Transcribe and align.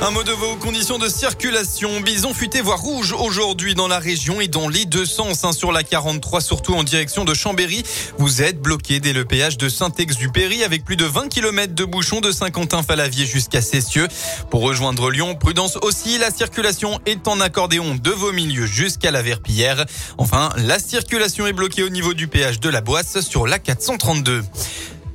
Un 0.00 0.10
mot 0.10 0.22
de 0.22 0.32
vos 0.32 0.56
conditions 0.56 0.96
de 0.96 1.06
circulation. 1.06 2.00
Bison 2.00 2.32
futé 2.32 2.62
voire 2.62 2.80
rouge 2.80 3.12
aujourd'hui 3.12 3.74
dans 3.74 3.88
la 3.88 3.98
région 3.98 4.40
et 4.40 4.48
dans 4.48 4.70
les 4.70 4.86
deux 4.86 5.04
sens. 5.04 5.44
Hein, 5.44 5.52
sur 5.52 5.70
la 5.70 5.82
43, 5.82 6.40
surtout 6.40 6.72
en 6.72 6.82
direction 6.82 7.26
de 7.26 7.34
Chambéry. 7.34 7.82
Vous 8.16 8.40
êtes 8.40 8.58
bloqué 8.58 9.00
dès 9.00 9.12
le 9.12 9.26
péage 9.26 9.58
de 9.58 9.68
Saint-Exupéry 9.68 10.64
avec 10.64 10.82
plus 10.82 10.96
de 10.96 11.04
20 11.04 11.28
km 11.28 11.74
de 11.74 11.84
bouchons 11.84 12.22
de 12.22 12.32
Saint-Quentin-Falavier 12.32 13.26
jusqu'à 13.26 13.60
Cessieux. 13.60 14.08
Pour 14.48 14.62
rejoindre 14.62 15.10
Lyon, 15.10 15.34
prudence 15.34 15.76
aussi. 15.82 16.16
La 16.16 16.30
circulation 16.30 17.00
est 17.04 17.28
en 17.28 17.38
accordéon 17.42 17.96
de 17.96 18.10
vos 18.12 18.32
milieux 18.32 18.64
jusqu'à 18.64 19.10
la 19.10 19.20
Verpillière. 19.20 19.84
Enfin, 20.16 20.48
la 20.56 20.78
circulation 20.78 21.46
est 21.46 21.52
bloquée 21.52 21.82
au 21.82 21.90
niveau 21.90 22.14
du 22.14 22.28
péage 22.28 22.60
de 22.60 22.70
la 22.70 22.80
Boisse 22.80 23.20
sur 23.20 23.46
la 23.46 23.58
432. 23.58 24.42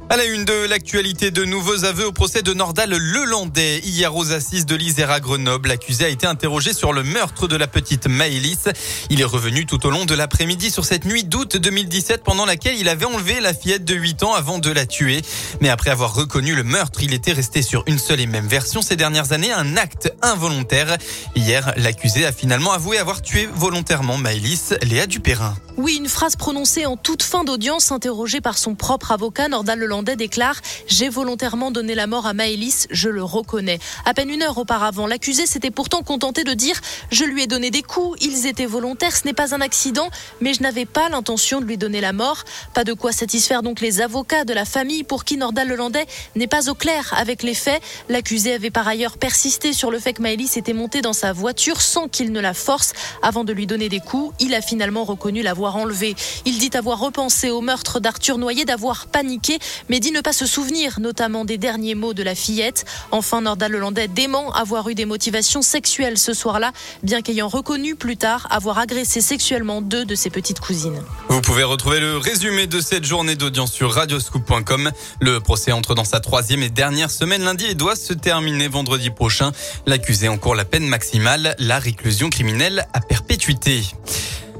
À 0.08 0.18
la 0.18 0.26
une 0.26 0.46
de 0.46 0.68
l'actualité, 0.68 1.32
de 1.32 1.44
nouveaux 1.46 1.84
aveux 1.84 2.06
au 2.06 2.12
procès 2.12 2.44
de 2.44 2.54
Nordal 2.54 2.92
Lelandais. 2.92 3.80
Hier 3.80 4.16
aux 4.16 4.34
assises 4.34 4.68
de 4.68 4.76
l'Isère 4.76 5.10
à 5.10 5.20
Grenoble, 5.20 5.70
l'accusé 5.70 6.06
a 6.06 6.10
été 6.10 6.28
interrogé 6.28 6.74
sur 6.74 6.94
le 6.94 7.02
meurtre 7.02 7.48
de 7.48 7.56
la 7.56 7.66
petite 7.66 8.06
Maëlys. 8.06 8.70
Il 9.10 9.20
est 9.20 9.26
revenu 9.26 9.66
tout 9.66 9.84
au 9.84 9.90
long 9.90 10.06
de 10.06 10.14
l'après-midi 10.14 10.70
sur 10.70 10.86
cette 10.86 11.06
nuit 11.06 11.24
d'août 11.24 11.58
2017 11.58 12.24
pendant 12.24 12.46
laquelle 12.46 12.78
il 12.78 12.88
avait 12.88 13.06
enlevé 13.06 13.40
la 13.40 13.56
fillette 13.56 13.84
de 13.84 13.96
8 13.96 14.22
ans 14.22 14.36
avant 14.36 14.60
de 14.60 14.70
la 14.70 14.86
tuer. 14.86 15.24
Mais 15.60 15.70
après 15.70 15.90
avoir 15.90 16.14
reconnu 16.14 16.54
le 16.54 16.64
meurtre, 16.64 17.02
il 17.02 17.12
était 17.16 17.34
resté 17.34 17.64
sur 17.64 17.84
une 17.88 17.98
seule 17.98 18.20
et 18.20 18.28
même 18.28 18.48
version 18.48 18.84
ces 18.84 18.96
dernières 18.96 19.32
années, 19.32 19.52
un 19.52 19.76
acte 19.76 20.14
involontaire. 20.22 20.98
Hier, 21.36 21.74
l'accusé 21.78 22.28
a 22.28 22.32
finalement 22.32 22.74
avoué 22.74 23.00
avoir 23.00 23.24
tué 23.24 23.50
volontairement 23.56 24.18
Maëlys, 24.18 24.76
Léa 24.84 25.08
Dupérin. 25.08 25.56
Oui, 25.78 25.98
une 25.98 26.08
phrase 26.08 26.36
prononcée 26.36 26.86
en 26.86 26.96
toute 26.96 27.24
fin 27.24 27.44
d'audience, 27.44 27.92
interrogée 27.92 28.40
par 28.40 28.58
son 28.58 28.76
propre 28.76 29.12
avocat, 29.12 29.50
Nordal 29.50 29.80
Lelandais 29.80 29.95
déclare 30.04 30.62
J'ai 30.88 31.10
volontairement 31.10 31.72
donné 31.72 31.96
la 31.96 32.08
mort 32.08 32.26
à 32.26 32.34
Maëlys, 32.34 32.88
je 32.92 33.10
le 33.10 33.24
reconnais. 33.24 33.80
À 34.06 34.14
peine 34.14 34.30
une 34.30 34.44
heure 34.44 34.58
auparavant, 34.58 35.08
l'accusé 35.08 35.46
s'était 35.46 35.72
pourtant 35.72 36.04
contenté 36.04 36.44
de 36.44 36.54
dire 36.54 36.80
Je 37.12 37.24
lui 37.24 37.44
ai 37.44 37.48
donné 37.48 37.72
des 37.72 37.82
coups, 37.82 38.18
ils 38.22 38.48
étaient 38.48 38.66
volontaires, 38.66 39.16
ce 39.16 39.26
n'est 39.26 39.34
pas 39.34 39.56
un 39.56 39.62
accident, 39.62 40.10
mais 40.42 40.54
je 40.54 40.62
n'avais 40.62 40.86
pas 40.86 41.10
l'intention 41.10 41.60
de 41.60 41.66
lui 41.66 41.78
donner 41.78 42.02
la 42.02 42.14
mort. 42.14 42.44
Pas 42.74 42.84
de 42.84 42.94
quoi 42.94 43.12
satisfaire 43.12 43.64
donc 43.64 43.82
les 43.82 44.02
avocats 44.02 44.46
de 44.46 44.54
la 44.54 44.66
famille 44.66 45.04
pour 45.04 45.24
qui 45.24 45.38
Nordal 45.38 45.68
Lelandais 45.68 46.06
n'est 46.36 46.48
pas 46.48 46.70
au 46.70 46.76
clair 46.76 47.14
avec 47.18 47.44
les 47.44 47.54
faits. 47.54 47.82
L'accusé 48.10 48.54
avait 48.54 48.72
par 48.72 48.88
ailleurs 48.88 49.18
persisté 49.18 49.74
sur 49.74 49.92
le 49.92 50.00
fait 50.00 50.14
que 50.14 50.22
Maëlys 50.22 50.58
était 50.58 50.74
montée 50.74 51.02
dans 51.02 51.14
sa 51.14 51.34
voiture 51.34 51.82
sans 51.82 52.08
qu'il 52.08 52.32
ne 52.32 52.40
la 52.40 52.54
force 52.54 52.94
avant 53.22 53.44
de 53.44 53.54
lui 53.54 53.68
donner 53.68 53.90
des 53.90 54.00
coups. 54.00 54.34
Il 54.40 54.54
a 54.54 54.62
finalement 54.62 55.04
reconnu 55.04 55.42
la 55.42 55.54
voix 55.54 55.72
enlevé. 55.72 56.16
Il 56.46 56.58
dit 56.58 56.72
avoir 56.74 57.00
repensé 57.00 57.50
au 57.50 57.62
meurtre 57.62 58.00
d'Arthur 58.00 58.38
Noyer, 58.38 58.66
d'avoir 58.66 59.08
paniqué, 59.08 59.60
mais 59.90 60.00
dit 60.00 60.12
ne 60.12 60.22
pas 60.22 60.34
se 60.34 60.46
souvenir 60.46 61.00
notamment 61.00 61.46
des 61.46 61.58
derniers 61.58 61.96
mots 61.96 62.14
de 62.14 62.24
la 62.24 62.36
fillette. 62.36 62.86
Enfin, 63.12 63.42
Nordal 63.42 63.72
Lelandais 63.72 64.08
dément 64.08 64.54
avoir 64.54 64.90
eu 64.90 64.96
des 64.96 65.06
motivations 65.06 65.62
sexuelles 65.62 66.18
ce 66.18 66.34
soir-là, 66.34 66.72
bien 67.04 67.22
qu'ayant 67.22 67.48
reconnu 67.48 67.96
plus 67.96 68.18
tard 68.18 68.48
avoir 68.50 68.78
agressé 68.80 69.22
sexuellement 69.22 69.82
deux 69.82 70.06
de 70.06 70.16
ses 70.16 70.30
petites 70.30 70.60
cousines. 70.60 71.02
Vous 71.30 71.42
pouvez 71.42 71.64
retrouver 71.64 72.00
le 72.00 72.18
résumé 72.18 72.68
de 72.68 72.80
cette 72.80 73.06
journée 73.06 73.36
d'audience 73.36 73.72
sur 73.72 73.92
radioscoop.com. 73.94 74.92
Le 75.20 75.40
procès 75.40 75.72
entre 75.72 75.96
dans 75.96 76.04
sa 76.04 76.20
troisième 76.20 76.64
et 76.64 76.70
dernière 76.70 77.12
semaine 77.12 77.44
lundi 77.44 77.66
et 77.66 77.76
doit 77.76 77.96
se 77.96 78.14
terminer 78.14 78.68
vendredi 78.68 79.10
prochain. 79.10 79.52
L'accusé 79.86 80.30
encourt 80.30 80.56
la 80.56 80.66
peine 80.66 80.88
maximale, 80.88 81.56
la 81.60 81.80
réclusion 81.80 82.30
criminelle 82.30 82.88
à 82.94 83.02
perpétuité. 83.02 83.84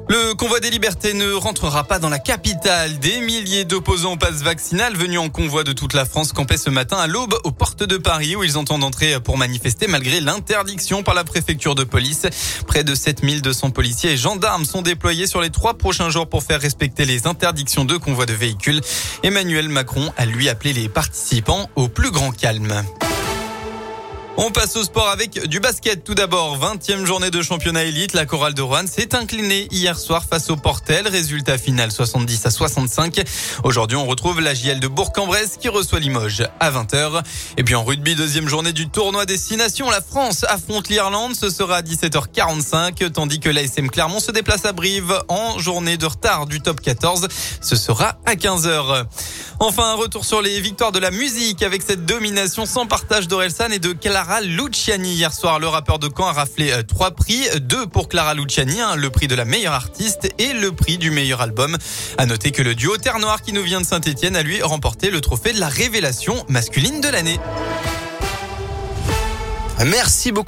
Le 0.08 0.36
convoi 0.36 0.60
des 0.60 0.70
libertés 0.70 1.14
ne 1.14 1.34
rentrera 1.34 1.84
pas 1.84 1.98
dans 1.98 2.10
la 2.10 2.20
capitale. 2.20 3.00
Des 3.00 3.22
milliers 3.22 3.66
d'opposants 3.66 4.14
au 4.14 4.18
passe 4.18 4.44
vaccinal 4.44 4.96
venus 4.96 5.20
en 5.20 5.30
convoi 5.30 5.64
de 5.64 5.74
toute 5.74 5.94
la 5.94 6.06
France 6.06 6.32
campaient 6.32 6.58
ce 6.58 6.70
matin 6.70 6.98
à 6.98 7.08
l'aube 7.08 7.36
aux 7.44 7.52
portes 7.52 7.84
de 7.84 7.98
Paris 7.98 8.36
où 8.36 8.44
ils 8.44 8.58
entendent 8.58 8.84
entrer 8.84 9.20
pour 9.20 9.38
manifester 9.38 9.88
malgré 9.88 10.22
l'interdiction 10.22 11.02
par 11.02 11.16
la 11.16 11.24
préfecture 11.24 11.74
de 11.74 11.84
police. 11.84 12.28
Près 12.68 12.84
de 12.84 12.94
7200 12.94 13.72
policiers 13.72 14.12
et 14.12 14.18
gendarmes 14.18 14.66
sont 14.66 14.84
déployés 14.84 15.26
sur 15.26 15.42
les 15.42 15.50
trois 15.50 15.74
prochains 15.74 16.12
jours 16.12 16.28
pour 16.28 16.44
faire 16.44 16.62
respecter 16.62 17.06
les 17.06 17.26
interdictions 17.26 17.84
de 17.84 17.98
convoi 17.98 18.28
de 18.28 18.34
véhicules. 18.34 18.82
Emmanuel 19.24 19.70
Macron 19.70 20.14
a 20.18 20.26
lui 20.26 20.50
appelé 20.50 20.74
les 20.74 20.88
participants 20.88 21.68
au 21.76 21.88
plus 21.88 22.12
grand 22.12 22.32
calme. 22.32 22.84
On 24.38 24.52
passe 24.52 24.76
au 24.76 24.84
sport 24.84 25.08
avec 25.08 25.48
du 25.48 25.62
basket 25.62 26.04
tout 26.04 26.14
d'abord. 26.14 26.60
20e 26.60 27.06
journée 27.06 27.32
de 27.32 27.42
championnat 27.42 27.86
élite. 27.86 28.14
La 28.14 28.26
chorale 28.26 28.54
de 28.54 28.62
Rouen 28.62 28.86
s'est 28.86 29.16
inclinée 29.16 29.70
hier 29.72 29.98
soir 29.98 30.26
face 30.30 30.50
au 30.50 30.58
Portel. 30.58 31.08
Résultat 31.08 31.58
final 31.58 31.90
70 31.90 32.46
à 32.46 32.52
65. 32.52 33.24
Aujourd'hui, 33.64 33.96
on 33.96 34.06
retrouve 34.06 34.42
la 34.42 34.54
JL 34.54 34.82
de 34.82 34.90
Bourg-en-Bresse 34.90 35.56
qui 35.58 35.70
reçoit 35.70 36.02
Limoges 36.02 36.44
à 36.60 36.70
20h. 36.70 37.24
Et 37.56 37.64
puis 37.64 37.76
en 37.76 37.86
rugby, 37.86 38.16
deuxième 38.16 38.50
journée 38.50 38.74
du 38.74 38.90
tournoi 38.90 39.26
Destination. 39.26 39.90
La 39.90 40.02
France 40.02 40.44
affronte 40.50 40.90
l'Irlande. 40.90 41.34
Ce 41.34 41.50
sera 41.50 41.78
à 41.78 41.82
17h45. 41.82 43.12
Tandis 43.12 43.40
que 43.40 43.50
l'ASM 43.50 43.90
Clermont 43.90 44.20
se 44.20 44.32
déplace 44.32 44.66
à 44.66 44.74
Brive 44.74 45.18
en 45.30 45.60
journée 45.60 45.96
de 45.96 46.08
retard 46.08 46.46
du 46.46 46.60
top 46.60 46.82
14. 46.82 47.30
Ce 47.62 47.78
sera 47.78 48.18
à 48.26 48.36
15h. 48.36 49.06
Enfin, 49.60 49.92
un 49.92 49.96
retour 49.96 50.26
sur 50.26 50.42
les 50.42 50.60
victoires 50.60 50.92
de 50.92 51.00
la 51.00 51.12
musique 51.12 51.64
avec 51.64 51.82
cette 51.82 52.06
domination 52.06 52.66
sans 52.66 52.88
partage 52.88 53.30
d'Orelsan 53.30 53.72
et 53.72 53.80
de 53.80 53.94
Clara 53.94 54.42
Luciani. 54.42 55.14
Hier 55.14 55.32
soir, 55.32 55.60
le 55.60 55.68
rappeur 55.68 55.98
de 55.98 56.10
Caen 56.16 56.28
a 56.28 56.34
raflé 56.34 56.72
euh, 56.72 56.84
trois 56.84 57.12
prix, 57.12 57.48
deux 57.62 57.88
pour 57.88 58.10
Clara 58.10 58.34
Luciani, 58.34 58.80
le 58.98 59.10
prix 59.10 59.28
de 59.28 59.36
la 59.36 59.46
meilleure 59.46 59.74
artiste 59.74 60.30
et 60.40 60.52
le 60.52 60.74
prix 60.74 60.98
du 60.98 61.10
meilleur 61.10 61.42
album. 61.42 61.78
À 62.18 62.26
noter 62.26 62.52
que 62.52 62.62
le 62.62 62.76
duo 62.76 62.98
Terre 62.98 63.20
Noire 63.20 63.42
qui 63.42 63.54
nous 63.54 63.64
vient 63.64 63.80
de 63.80 63.86
Saint-Etienne 63.86 64.36
a 64.36 64.44
lui 64.44 64.62
remporté 64.62 65.10
le 65.10 65.22
trophée 65.22 65.54
de 65.54 65.60
la 65.60 65.70
révélation 65.70 66.36
masculine 66.50 67.00
de 67.00 67.08
l'année. 67.08 67.40
Merci 69.86 70.32
beaucoup. 70.32 70.44